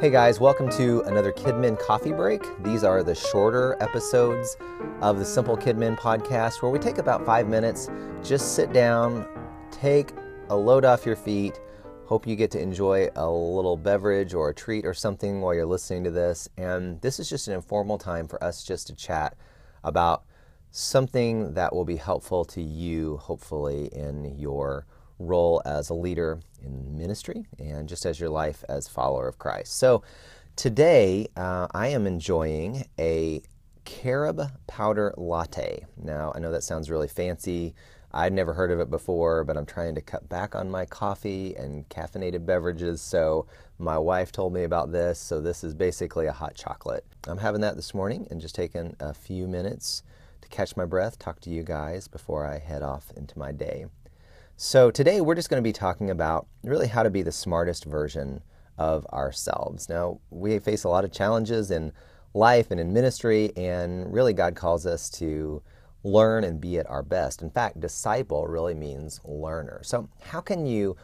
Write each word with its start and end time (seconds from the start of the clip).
Hey 0.00 0.10
guys, 0.10 0.38
welcome 0.38 0.70
to 0.76 1.00
another 1.06 1.32
Kidmin 1.32 1.76
Coffee 1.76 2.12
Break. 2.12 2.44
These 2.62 2.84
are 2.84 3.02
the 3.02 3.16
shorter 3.16 3.76
episodes 3.80 4.56
of 5.00 5.18
the 5.18 5.24
Simple 5.24 5.56
Kidmin 5.56 5.98
podcast 5.98 6.62
where 6.62 6.70
we 6.70 6.78
take 6.78 6.98
about 6.98 7.26
five 7.26 7.48
minutes, 7.48 7.90
just 8.22 8.54
sit 8.54 8.72
down, 8.72 9.26
take 9.72 10.12
a 10.50 10.56
load 10.56 10.84
off 10.84 11.04
your 11.04 11.16
feet. 11.16 11.58
Hope 12.06 12.28
you 12.28 12.36
get 12.36 12.52
to 12.52 12.60
enjoy 12.60 13.08
a 13.16 13.28
little 13.28 13.76
beverage 13.76 14.34
or 14.34 14.50
a 14.50 14.54
treat 14.54 14.86
or 14.86 14.94
something 14.94 15.40
while 15.40 15.52
you're 15.52 15.66
listening 15.66 16.04
to 16.04 16.12
this. 16.12 16.48
And 16.56 17.00
this 17.00 17.18
is 17.18 17.28
just 17.28 17.48
an 17.48 17.54
informal 17.54 17.98
time 17.98 18.28
for 18.28 18.42
us 18.42 18.62
just 18.62 18.86
to 18.86 18.94
chat 18.94 19.36
about 19.82 20.22
something 20.70 21.54
that 21.54 21.74
will 21.74 21.84
be 21.84 21.96
helpful 21.96 22.44
to 22.44 22.62
you, 22.62 23.16
hopefully, 23.16 23.86
in 23.86 24.38
your 24.38 24.86
role 25.18 25.62
as 25.64 25.90
a 25.90 25.94
leader 25.94 26.40
in 26.62 26.96
ministry 26.96 27.46
and 27.58 27.88
just 27.88 28.06
as 28.06 28.20
your 28.20 28.30
life 28.30 28.64
as 28.68 28.88
follower 28.88 29.28
of 29.28 29.38
Christ. 29.38 29.78
So 29.78 30.02
today 30.56 31.28
uh, 31.36 31.68
I 31.72 31.88
am 31.88 32.06
enjoying 32.06 32.86
a 32.98 33.42
carob 33.84 34.40
powder 34.66 35.14
latte. 35.16 35.86
Now 35.96 36.32
I 36.34 36.38
know 36.38 36.52
that 36.52 36.62
sounds 36.62 36.90
really 36.90 37.08
fancy. 37.08 37.74
I'd 38.10 38.32
never 38.32 38.54
heard 38.54 38.70
of 38.70 38.80
it 38.80 38.90
before, 38.90 39.44
but 39.44 39.56
I'm 39.56 39.66
trying 39.66 39.94
to 39.94 40.00
cut 40.00 40.28
back 40.28 40.54
on 40.54 40.70
my 40.70 40.86
coffee 40.86 41.54
and 41.56 41.86
caffeinated 41.90 42.46
beverages. 42.46 43.02
So 43.02 43.46
my 43.78 43.98
wife 43.98 44.32
told 44.32 44.54
me 44.54 44.64
about 44.64 44.92
this. 44.92 45.18
So 45.18 45.40
this 45.40 45.62
is 45.62 45.74
basically 45.74 46.26
a 46.26 46.32
hot 46.32 46.54
chocolate. 46.54 47.04
I'm 47.26 47.38
having 47.38 47.60
that 47.60 47.76
this 47.76 47.92
morning 47.92 48.26
and 48.30 48.40
just 48.40 48.54
taking 48.54 48.96
a 48.98 49.12
few 49.12 49.46
minutes 49.46 50.02
to 50.40 50.48
catch 50.48 50.76
my 50.76 50.86
breath, 50.86 51.18
talk 51.18 51.40
to 51.40 51.50
you 51.50 51.62
guys 51.62 52.08
before 52.08 52.46
I 52.46 52.58
head 52.58 52.82
off 52.82 53.12
into 53.16 53.38
my 53.38 53.52
day. 53.52 53.86
So, 54.60 54.90
today 54.90 55.20
we're 55.20 55.36
just 55.36 55.50
going 55.50 55.62
to 55.62 55.68
be 55.68 55.72
talking 55.72 56.10
about 56.10 56.48
really 56.64 56.88
how 56.88 57.04
to 57.04 57.10
be 57.10 57.22
the 57.22 57.30
smartest 57.30 57.84
version 57.84 58.42
of 58.76 59.06
ourselves. 59.06 59.88
Now, 59.88 60.18
we 60.30 60.58
face 60.58 60.82
a 60.82 60.88
lot 60.88 61.04
of 61.04 61.12
challenges 61.12 61.70
in 61.70 61.92
life 62.34 62.72
and 62.72 62.80
in 62.80 62.92
ministry, 62.92 63.52
and 63.56 64.12
really 64.12 64.32
God 64.32 64.56
calls 64.56 64.84
us 64.84 65.10
to 65.10 65.62
learn 66.02 66.42
and 66.42 66.60
be 66.60 66.76
at 66.76 66.90
our 66.90 67.04
best. 67.04 67.40
In 67.40 67.50
fact, 67.50 67.78
disciple 67.78 68.48
really 68.48 68.74
means 68.74 69.20
learner. 69.24 69.80
So, 69.84 70.08
how 70.20 70.40
can 70.40 70.66
you 70.66 70.96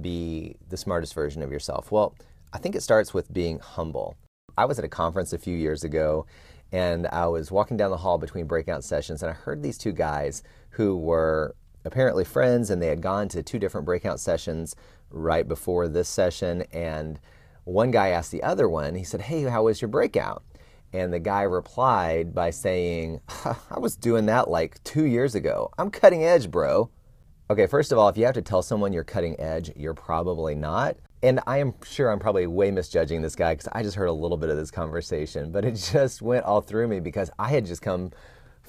be 0.00 0.54
the 0.68 0.76
smartest 0.76 1.12
version 1.12 1.42
of 1.42 1.50
yourself? 1.50 1.90
Well, 1.90 2.14
I 2.52 2.58
think 2.58 2.76
it 2.76 2.82
starts 2.84 3.12
with 3.12 3.34
being 3.34 3.58
humble. 3.58 4.14
I 4.56 4.66
was 4.66 4.78
at 4.78 4.84
a 4.84 4.88
conference 4.88 5.32
a 5.32 5.38
few 5.38 5.56
years 5.56 5.82
ago, 5.82 6.26
and 6.70 7.08
I 7.08 7.26
was 7.26 7.50
walking 7.50 7.76
down 7.76 7.90
the 7.90 7.96
hall 7.96 8.18
between 8.18 8.46
breakout 8.46 8.84
sessions, 8.84 9.24
and 9.24 9.30
I 9.30 9.34
heard 9.34 9.64
these 9.64 9.78
two 9.78 9.90
guys 9.90 10.44
who 10.68 10.96
were 10.96 11.56
apparently 11.84 12.24
friends, 12.24 12.70
and 12.70 12.80
they 12.80 12.88
had 12.88 13.02
gone 13.02 13.28
to 13.28 13.42
two 13.42 13.58
different 13.58 13.84
breakout 13.84 14.20
sessions 14.20 14.76
right 15.10 15.46
before 15.46 15.88
this 15.88 16.08
session. 16.08 16.62
And 16.72 17.20
one 17.64 17.90
guy 17.90 18.08
asked 18.08 18.32
the 18.32 18.42
other 18.42 18.68
one, 18.68 18.94
he 18.94 19.04
said, 19.04 19.22
Hey, 19.22 19.42
how 19.42 19.64
was 19.64 19.80
your 19.80 19.88
breakout? 19.88 20.42
And 20.92 21.12
the 21.12 21.20
guy 21.20 21.42
replied 21.42 22.34
by 22.34 22.50
saying, 22.50 23.20
I 23.44 23.78
was 23.78 23.96
doing 23.96 24.26
that 24.26 24.50
like 24.50 24.82
two 24.82 25.04
years 25.04 25.34
ago. 25.34 25.70
I'm 25.78 25.90
cutting 25.90 26.24
edge, 26.24 26.50
bro. 26.50 26.90
Okay, 27.48 27.66
first 27.66 27.92
of 27.92 27.98
all, 27.98 28.08
if 28.08 28.16
you 28.16 28.24
have 28.26 28.34
to 28.34 28.42
tell 28.42 28.62
someone 28.62 28.92
you're 28.92 29.04
cutting 29.04 29.38
edge, 29.40 29.72
you're 29.76 29.94
probably 29.94 30.54
not. 30.54 30.96
And 31.22 31.40
I 31.46 31.58
am 31.58 31.74
sure 31.84 32.10
I'm 32.10 32.18
probably 32.18 32.46
way 32.46 32.70
misjudging 32.70 33.22
this 33.22 33.36
guy 33.36 33.54
because 33.54 33.68
I 33.72 33.82
just 33.82 33.96
heard 33.96 34.06
a 34.06 34.12
little 34.12 34.36
bit 34.36 34.50
of 34.50 34.56
this 34.56 34.70
conversation, 34.70 35.52
but 35.52 35.64
it 35.64 35.72
just 35.92 36.22
went 36.22 36.44
all 36.44 36.60
through 36.60 36.88
me 36.88 37.00
because 37.00 37.30
I 37.38 37.48
had 37.48 37.66
just 37.66 37.82
come 37.82 38.10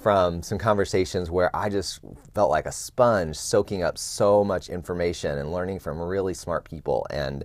from 0.01 0.41
some 0.41 0.57
conversations 0.57 1.29
where 1.29 1.55
I 1.55 1.69
just 1.69 1.99
felt 2.33 2.49
like 2.49 2.65
a 2.65 2.71
sponge 2.71 3.35
soaking 3.35 3.83
up 3.83 3.97
so 3.97 4.43
much 4.43 4.69
information 4.69 5.37
and 5.37 5.51
learning 5.51 5.79
from 5.79 5.99
really 6.01 6.33
smart 6.33 6.65
people 6.65 7.05
and 7.11 7.43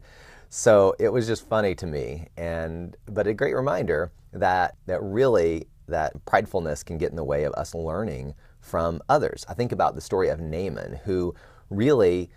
so 0.49 0.95
it 0.99 1.11
was 1.11 1.27
just 1.27 1.49
funny 1.49 1.75
to 1.75 1.87
me 1.87 2.29
and 2.37 2.97
but 3.07 3.27
a 3.27 3.35
great 3.35 3.55
reminder 3.55 4.11
that 4.33 4.77
that 4.87 5.03
really 5.03 5.67
that 5.89 6.13
pridefulness 6.25 6.85
can 6.85 6.99
get 6.99 7.11
in 7.11 7.17
the 7.17 7.25
way 7.25 7.45
of 7.45 7.53
us 7.55 7.75
learning 7.75 8.35
from 8.61 9.01
others. 9.09 9.47
I 9.49 9.55
think 9.55 9.73
about 9.73 9.95
the 9.95 10.01
story 10.01 10.29
of 10.29 10.41
Naaman 10.41 11.01
who 11.05 11.35
really 11.71 12.31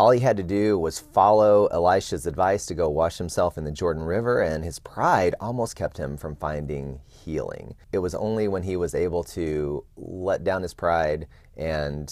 all 0.00 0.12
he 0.12 0.20
had 0.20 0.38
to 0.38 0.42
do 0.42 0.78
was 0.78 0.98
follow 0.98 1.66
Elisha's 1.66 2.24
advice 2.26 2.64
to 2.64 2.74
go 2.74 2.88
wash 2.88 3.18
himself 3.18 3.58
in 3.58 3.64
the 3.64 3.70
Jordan 3.70 4.02
River, 4.02 4.40
and 4.40 4.64
his 4.64 4.78
pride 4.78 5.34
almost 5.40 5.76
kept 5.76 5.98
him 5.98 6.16
from 6.16 6.36
finding 6.36 7.00
healing. 7.06 7.74
It 7.92 7.98
was 7.98 8.14
only 8.14 8.48
when 8.48 8.62
he 8.62 8.76
was 8.76 8.94
able 8.94 9.22
to 9.24 9.84
let 9.98 10.42
down 10.42 10.62
his 10.62 10.72
pride 10.72 11.26
and 11.54 12.10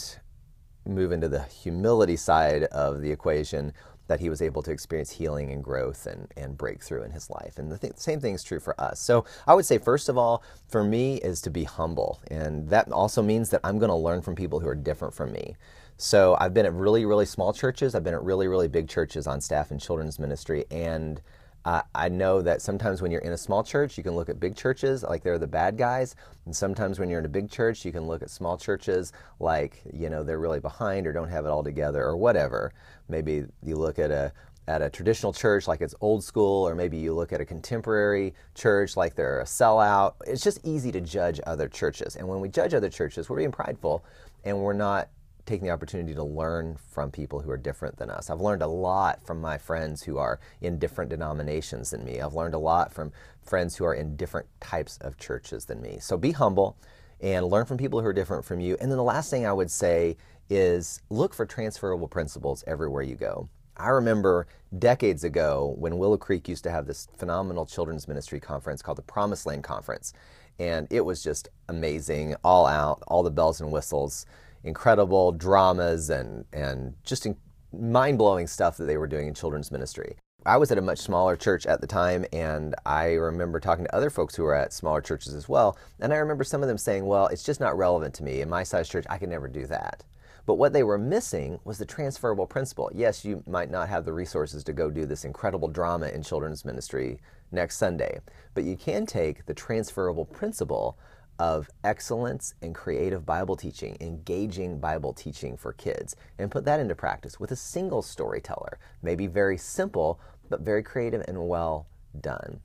move 0.84 1.12
into 1.12 1.30
the 1.30 1.44
humility 1.44 2.16
side 2.16 2.64
of 2.64 3.00
the 3.00 3.10
equation 3.10 3.72
that 4.06 4.20
he 4.20 4.28
was 4.28 4.42
able 4.42 4.62
to 4.62 4.70
experience 4.70 5.10
healing 5.10 5.50
and 5.50 5.64
growth 5.64 6.06
and, 6.06 6.30
and 6.36 6.58
breakthrough 6.58 7.04
in 7.04 7.10
his 7.10 7.30
life. 7.30 7.56
And 7.56 7.72
the 7.72 7.78
th- 7.78 7.96
same 7.96 8.20
thing 8.20 8.34
is 8.34 8.44
true 8.44 8.60
for 8.60 8.78
us. 8.78 9.00
So 9.00 9.24
I 9.46 9.54
would 9.54 9.64
say, 9.64 9.78
first 9.78 10.10
of 10.10 10.18
all, 10.18 10.42
for 10.68 10.84
me, 10.84 11.16
is 11.16 11.40
to 11.42 11.50
be 11.50 11.64
humble. 11.64 12.20
And 12.30 12.68
that 12.68 12.92
also 12.92 13.22
means 13.22 13.48
that 13.48 13.60
I'm 13.64 13.78
going 13.78 13.90
to 13.90 13.94
learn 13.94 14.20
from 14.20 14.34
people 14.34 14.60
who 14.60 14.68
are 14.68 14.74
different 14.74 15.14
from 15.14 15.32
me. 15.32 15.56
So 16.00 16.36
I've 16.38 16.54
been 16.54 16.64
at 16.64 16.72
really, 16.72 17.04
really 17.04 17.26
small 17.26 17.52
churches. 17.52 17.96
I've 17.96 18.04
been 18.04 18.14
at 18.14 18.22
really, 18.22 18.46
really 18.46 18.68
big 18.68 18.88
churches 18.88 19.26
on 19.26 19.40
staff 19.40 19.72
in 19.72 19.80
children's 19.80 20.20
ministry. 20.20 20.64
And 20.70 21.20
uh, 21.64 21.82
I 21.92 22.08
know 22.08 22.40
that 22.40 22.62
sometimes 22.62 23.02
when 23.02 23.10
you're 23.10 23.20
in 23.20 23.32
a 23.32 23.36
small 23.36 23.64
church, 23.64 23.98
you 23.98 24.04
can 24.04 24.14
look 24.14 24.28
at 24.28 24.38
big 24.38 24.54
churches 24.54 25.02
like 25.02 25.24
they're 25.24 25.40
the 25.40 25.48
bad 25.48 25.76
guys. 25.76 26.14
And 26.46 26.54
sometimes 26.54 27.00
when 27.00 27.10
you're 27.10 27.18
in 27.18 27.24
a 27.24 27.28
big 27.28 27.50
church, 27.50 27.84
you 27.84 27.90
can 27.90 28.06
look 28.06 28.22
at 28.22 28.30
small 28.30 28.56
churches 28.56 29.12
like, 29.40 29.82
you 29.92 30.08
know, 30.08 30.22
they're 30.22 30.38
really 30.38 30.60
behind 30.60 31.04
or 31.04 31.12
don't 31.12 31.28
have 31.28 31.44
it 31.46 31.48
all 31.48 31.64
together 31.64 32.04
or 32.04 32.16
whatever. 32.16 32.72
Maybe 33.08 33.46
you 33.64 33.74
look 33.74 33.98
at 33.98 34.12
a 34.12 34.32
at 34.68 34.82
a 34.82 34.90
traditional 34.90 35.32
church 35.32 35.66
like 35.66 35.80
it's 35.80 35.94
old 36.00 36.22
school, 36.22 36.68
or 36.68 36.74
maybe 36.74 36.98
you 36.98 37.14
look 37.14 37.32
at 37.32 37.40
a 37.40 37.44
contemporary 37.44 38.34
church 38.54 38.96
like 38.96 39.16
they're 39.16 39.40
a 39.40 39.44
sellout. 39.44 40.14
It's 40.26 40.44
just 40.44 40.60
easy 40.62 40.92
to 40.92 41.00
judge 41.00 41.40
other 41.46 41.68
churches. 41.68 42.16
And 42.16 42.28
when 42.28 42.40
we 42.40 42.50
judge 42.50 42.74
other 42.74 42.90
churches, 42.90 43.28
we're 43.28 43.38
being 43.38 43.50
prideful 43.50 44.04
and 44.44 44.58
we're 44.58 44.74
not 44.74 45.08
taking 45.48 45.66
the 45.66 45.72
opportunity 45.72 46.14
to 46.14 46.22
learn 46.22 46.76
from 46.76 47.10
people 47.10 47.40
who 47.40 47.50
are 47.50 47.56
different 47.56 47.96
than 47.96 48.10
us. 48.10 48.28
I've 48.28 48.40
learned 48.40 48.62
a 48.62 48.66
lot 48.66 49.24
from 49.24 49.40
my 49.40 49.56
friends 49.56 50.02
who 50.02 50.18
are 50.18 50.38
in 50.60 50.78
different 50.78 51.10
denominations 51.10 51.90
than 51.90 52.04
me. 52.04 52.20
I've 52.20 52.34
learned 52.34 52.54
a 52.54 52.58
lot 52.58 52.92
from 52.92 53.12
friends 53.42 53.74
who 53.74 53.84
are 53.84 53.94
in 53.94 54.14
different 54.14 54.46
types 54.60 54.98
of 55.00 55.16
churches 55.16 55.64
than 55.64 55.80
me. 55.80 55.98
So 56.00 56.18
be 56.18 56.32
humble 56.32 56.76
and 57.20 57.46
learn 57.46 57.64
from 57.64 57.78
people 57.78 58.00
who 58.00 58.06
are 58.06 58.12
different 58.12 58.44
from 58.44 58.60
you. 58.60 58.76
And 58.78 58.90
then 58.90 58.98
the 58.98 59.02
last 59.02 59.30
thing 59.30 59.46
I 59.46 59.52
would 59.52 59.70
say 59.70 60.18
is 60.50 61.00
look 61.08 61.32
for 61.32 61.46
transferable 61.46 62.08
principles 62.08 62.62
everywhere 62.66 63.02
you 63.02 63.14
go. 63.14 63.48
I 63.78 63.88
remember 63.88 64.48
decades 64.78 65.24
ago 65.24 65.74
when 65.78 65.98
Willow 65.98 66.18
Creek 66.18 66.46
used 66.48 66.64
to 66.64 66.70
have 66.70 66.86
this 66.86 67.08
phenomenal 67.16 67.64
children's 67.64 68.06
ministry 68.06 68.38
conference 68.38 68.82
called 68.82 68.98
the 68.98 69.02
Promised 69.02 69.46
Land 69.46 69.64
Conference. 69.64 70.12
And 70.58 70.88
it 70.90 71.04
was 71.04 71.22
just 71.22 71.48
amazing, 71.68 72.34
all 72.44 72.66
out, 72.66 73.02
all 73.06 73.22
the 73.22 73.30
bells 73.30 73.60
and 73.60 73.70
whistles 73.72 74.26
incredible 74.64 75.32
dramas 75.32 76.10
and, 76.10 76.44
and 76.52 76.94
just 77.04 77.26
in, 77.26 77.36
mind 77.72 78.18
blowing 78.18 78.46
stuff 78.46 78.76
that 78.76 78.84
they 78.84 78.96
were 78.96 79.06
doing 79.06 79.28
in 79.28 79.34
children's 79.34 79.70
ministry. 79.70 80.16
I 80.46 80.56
was 80.56 80.70
at 80.70 80.78
a 80.78 80.82
much 80.82 81.00
smaller 81.00 81.36
church 81.36 81.66
at 81.66 81.80
the 81.80 81.86
time, 81.86 82.24
and 82.32 82.74
I 82.86 83.14
remember 83.14 83.60
talking 83.60 83.84
to 83.84 83.94
other 83.94 84.08
folks 84.08 84.34
who 84.34 84.44
were 84.44 84.54
at 84.54 84.72
smaller 84.72 85.00
churches 85.00 85.34
as 85.34 85.48
well. 85.48 85.76
And 86.00 86.12
I 86.12 86.16
remember 86.16 86.44
some 86.44 86.62
of 86.62 86.68
them 86.68 86.78
saying, 86.78 87.04
Well, 87.04 87.26
it's 87.26 87.42
just 87.42 87.60
not 87.60 87.76
relevant 87.76 88.14
to 88.14 88.22
me. 88.22 88.40
In 88.40 88.48
my 88.48 88.62
size 88.62 88.88
church, 88.88 89.04
I 89.10 89.18
could 89.18 89.28
never 89.28 89.48
do 89.48 89.66
that. 89.66 90.04
But 90.46 90.54
what 90.54 90.72
they 90.72 90.82
were 90.82 90.96
missing 90.96 91.60
was 91.64 91.76
the 91.76 91.84
transferable 91.84 92.46
principle. 92.46 92.90
Yes, 92.94 93.22
you 93.22 93.42
might 93.46 93.70
not 93.70 93.90
have 93.90 94.06
the 94.06 94.14
resources 94.14 94.64
to 94.64 94.72
go 94.72 94.90
do 94.90 95.04
this 95.04 95.26
incredible 95.26 95.68
drama 95.68 96.06
in 96.08 96.22
children's 96.22 96.64
ministry 96.64 97.20
next 97.52 97.76
Sunday, 97.76 98.20
but 98.54 98.64
you 98.64 98.74
can 98.74 99.04
take 99.04 99.44
the 99.44 99.52
transferable 99.52 100.24
principle 100.24 100.98
of 101.38 101.68
excellence 101.84 102.54
in 102.62 102.74
creative 102.74 103.24
Bible 103.24 103.56
teaching, 103.56 103.96
engaging 104.00 104.80
Bible 104.80 105.12
teaching 105.12 105.56
for 105.56 105.72
kids, 105.72 106.16
and 106.38 106.50
put 106.50 106.64
that 106.64 106.80
into 106.80 106.94
practice 106.94 107.38
with 107.38 107.52
a 107.52 107.56
single 107.56 108.02
storyteller. 108.02 108.78
Maybe 109.02 109.26
very 109.26 109.56
simple, 109.56 110.20
but 110.48 110.60
very 110.60 110.82
creative 110.82 111.24
and 111.28 111.48
well 111.48 111.86
done. 112.20 112.60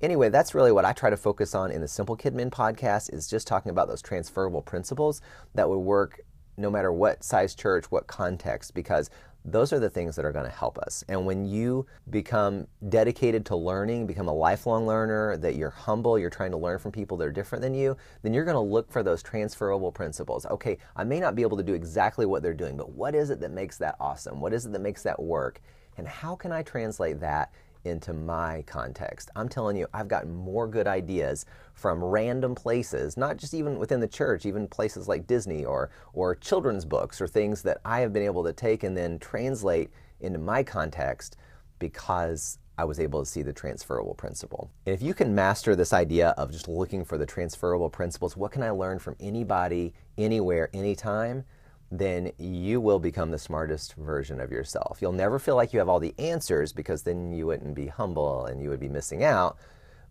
Anyway, 0.00 0.28
that's 0.28 0.54
really 0.54 0.70
what 0.70 0.84
I 0.84 0.92
try 0.92 1.10
to 1.10 1.16
focus 1.16 1.54
on 1.54 1.72
in 1.72 1.80
the 1.80 1.88
Simple 1.88 2.16
Kidmin 2.16 2.50
podcast 2.50 3.12
is 3.12 3.26
just 3.26 3.48
talking 3.48 3.70
about 3.70 3.88
those 3.88 4.02
transferable 4.02 4.62
principles 4.62 5.20
that 5.54 5.68
would 5.68 5.78
work 5.78 6.20
no 6.56 6.70
matter 6.70 6.92
what 6.92 7.24
size 7.24 7.54
church, 7.54 7.90
what 7.90 8.06
context, 8.06 8.74
because 8.74 9.10
those 9.44 9.72
are 9.72 9.78
the 9.78 9.88
things 9.88 10.16
that 10.16 10.24
are 10.24 10.32
going 10.32 10.44
to 10.44 10.50
help 10.50 10.78
us. 10.78 11.04
And 11.08 11.24
when 11.24 11.46
you 11.46 11.86
become 12.10 12.66
dedicated 12.88 13.46
to 13.46 13.56
learning, 13.56 14.06
become 14.06 14.28
a 14.28 14.34
lifelong 14.34 14.86
learner, 14.86 15.36
that 15.38 15.56
you're 15.56 15.70
humble, 15.70 16.18
you're 16.18 16.30
trying 16.30 16.50
to 16.50 16.56
learn 16.56 16.78
from 16.78 16.92
people 16.92 17.16
that 17.18 17.26
are 17.26 17.32
different 17.32 17.62
than 17.62 17.74
you, 17.74 17.96
then 18.22 18.34
you're 18.34 18.44
going 18.44 18.54
to 18.54 18.60
look 18.60 18.90
for 18.90 19.02
those 19.02 19.22
transferable 19.22 19.92
principles. 19.92 20.44
Okay, 20.46 20.78
I 20.96 21.04
may 21.04 21.20
not 21.20 21.34
be 21.34 21.42
able 21.42 21.56
to 21.56 21.62
do 21.62 21.74
exactly 21.74 22.26
what 22.26 22.42
they're 22.42 22.54
doing, 22.54 22.76
but 22.76 22.90
what 22.90 23.14
is 23.14 23.30
it 23.30 23.40
that 23.40 23.52
makes 23.52 23.78
that 23.78 23.96
awesome? 24.00 24.40
What 24.40 24.52
is 24.52 24.66
it 24.66 24.72
that 24.72 24.80
makes 24.80 25.02
that 25.04 25.20
work? 25.22 25.60
And 25.96 26.06
how 26.06 26.36
can 26.36 26.52
I 26.52 26.62
translate 26.62 27.20
that 27.20 27.52
into 27.84 28.12
my 28.12 28.62
context. 28.66 29.30
I'm 29.36 29.48
telling 29.48 29.76
you, 29.76 29.86
I've 29.92 30.08
gotten 30.08 30.34
more 30.34 30.66
good 30.66 30.86
ideas 30.86 31.46
from 31.74 32.02
random 32.02 32.54
places, 32.54 33.16
not 33.16 33.36
just 33.36 33.54
even 33.54 33.78
within 33.78 34.00
the 34.00 34.08
church, 34.08 34.46
even 34.46 34.66
places 34.68 35.08
like 35.08 35.26
Disney 35.26 35.64
or, 35.64 35.90
or 36.12 36.34
children's 36.34 36.84
books 36.84 37.20
or 37.20 37.26
things 37.26 37.62
that 37.62 37.78
I 37.84 38.00
have 38.00 38.12
been 38.12 38.22
able 38.22 38.44
to 38.44 38.52
take 38.52 38.82
and 38.82 38.96
then 38.96 39.18
translate 39.18 39.90
into 40.20 40.38
my 40.38 40.62
context 40.62 41.36
because 41.78 42.58
I 42.78 42.84
was 42.84 43.00
able 43.00 43.20
to 43.20 43.26
see 43.26 43.42
the 43.42 43.52
transferable 43.52 44.14
principle. 44.14 44.70
And 44.86 44.94
if 44.94 45.02
you 45.02 45.12
can 45.12 45.34
master 45.34 45.74
this 45.74 45.92
idea 45.92 46.28
of 46.30 46.52
just 46.52 46.68
looking 46.68 47.04
for 47.04 47.18
the 47.18 47.26
transferable 47.26 47.90
principles, 47.90 48.36
what 48.36 48.52
can 48.52 48.62
I 48.62 48.70
learn 48.70 49.00
from 49.00 49.16
anybody, 49.18 49.94
anywhere, 50.16 50.70
anytime? 50.72 51.44
Then 51.90 52.32
you 52.38 52.80
will 52.80 52.98
become 52.98 53.30
the 53.30 53.38
smartest 53.38 53.94
version 53.94 54.40
of 54.40 54.50
yourself. 54.50 54.98
You'll 55.00 55.12
never 55.12 55.38
feel 55.38 55.56
like 55.56 55.72
you 55.72 55.78
have 55.78 55.88
all 55.88 56.00
the 56.00 56.14
answers 56.18 56.72
because 56.72 57.02
then 57.02 57.32
you 57.32 57.46
wouldn't 57.46 57.74
be 57.74 57.86
humble 57.86 58.46
and 58.46 58.62
you 58.62 58.68
would 58.68 58.80
be 58.80 58.88
missing 58.88 59.24
out. 59.24 59.56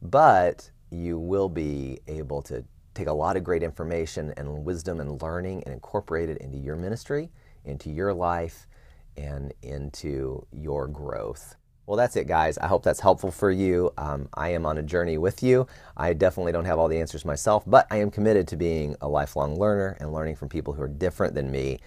But 0.01 0.71
you 0.89 1.19
will 1.19 1.50
be 1.50 2.00
able 2.07 2.41
to 2.44 2.63
take 2.94 3.07
a 3.07 3.13
lot 3.13 3.38
of 3.38 3.44
great 3.44 3.62
information 3.62 4.33
and 4.38 4.65
wisdom 4.65 5.00
and 5.00 5.21
learning 5.21 5.63
and 5.65 5.74
incorporate 5.74 6.29
it 6.29 6.39
into 6.39 6.57
your 6.57 6.75
ministry, 6.75 7.29
into 7.63 7.91
your 7.91 8.13
life, 8.13 8.68
and 9.15 9.53
into 9.62 10.45
your 10.51 10.88
growth. 10.88 11.56
Well, 11.88 11.95
that's 11.95 12.18
it, 12.18 12.28
guys. 12.28 12.57
I 12.57 12.68
hope 12.68 12.84
that's 12.84 13.00
helpful 13.00 13.31
for 13.31 13.50
you. 13.50 13.94
Um, 13.98 14.28
I 14.34 14.50
am 14.50 14.66
on 14.66 14.78
a 14.78 14.84
journey 14.84 15.18
with 15.18 15.42
you. 15.42 15.68
I 15.95 16.12
definitely 16.12 16.51
don't 16.51 16.66
have 16.66 16.78
all 16.78 16.89
the 16.89 17.00
answers 17.00 17.24
myself, 17.24 17.63
but 17.66 17.88
I 17.89 17.95
am 17.95 18.12
committed 18.12 18.45
to 18.50 18.57
being 18.57 18.98
a 19.00 19.07
lifelong 19.07 19.57
learner 19.57 19.95
and 20.01 20.12
learning 20.12 20.36
from 20.36 20.50
people 20.50 20.74
who 20.74 20.81
are 20.81 20.89
different 20.89 21.34
than 21.34 21.50
me, 21.50 21.80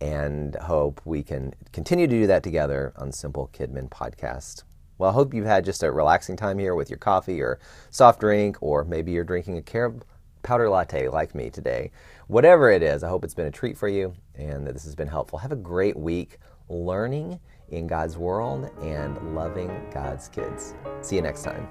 and 0.00 0.54
hope 0.54 1.00
we 1.04 1.24
can 1.24 1.54
continue 1.72 2.06
to 2.06 2.20
do 2.20 2.28
that 2.28 2.44
together 2.44 2.92
on 2.94 3.10
Simple 3.10 3.50
Kidmin 3.52 3.90
Podcast. 3.90 4.62
Well, 4.96 5.10
I 5.10 5.12
hope 5.12 5.34
you've 5.34 5.44
had 5.44 5.64
just 5.64 5.82
a 5.82 5.90
relaxing 5.90 6.36
time 6.36 6.60
here 6.60 6.76
with 6.76 6.88
your 6.88 6.98
coffee 6.98 7.40
or 7.42 7.58
soft 7.90 8.20
drink, 8.20 8.58
or 8.60 8.84
maybe 8.84 9.10
you're 9.10 9.24
drinking 9.24 9.58
a 9.58 9.62
caramel 9.62 10.04
powder 10.44 10.70
latte 10.70 11.08
like 11.08 11.34
me 11.34 11.50
today. 11.50 11.90
Whatever 12.28 12.70
it 12.70 12.84
is, 12.84 13.02
I 13.02 13.08
hope 13.08 13.24
it's 13.24 13.34
been 13.34 13.46
a 13.46 13.50
treat 13.50 13.76
for 13.76 13.88
you 13.88 14.14
and 14.36 14.64
that 14.68 14.72
this 14.74 14.84
has 14.84 14.94
been 14.94 15.08
helpful. 15.08 15.40
Have 15.40 15.50
a 15.50 15.56
great 15.56 15.96
week 15.96 16.38
learning 16.68 17.40
in 17.70 17.86
God's 17.86 18.16
world 18.16 18.70
and 18.82 19.34
loving 19.34 19.70
God's 19.92 20.28
kids. 20.28 20.74
See 21.02 21.16
you 21.16 21.22
next 21.22 21.42
time. 21.42 21.68